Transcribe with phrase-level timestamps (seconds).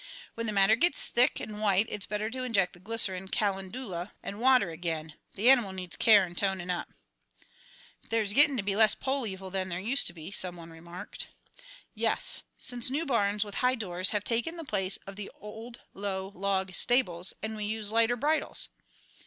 [0.33, 4.41] When the matter gets thick 'nd white it's better to inject the glycerine, calendula and
[4.41, 5.13] water again.
[5.35, 6.87] The animal needs care 'nd tonin' up."
[8.09, 10.71] "There is getting to be less poll evil than there used to be," some one
[10.71, 11.27] remarked.
[11.93, 16.29] "Yes, since new barns with high doors have taken the place of the old, low
[16.33, 18.69] log stables; and we use lighter bridles."